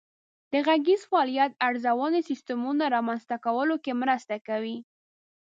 [0.51, 4.77] د غږیز فعالیت ارزونې سیسټمونه رامنځته کولو کې مرسته کوي.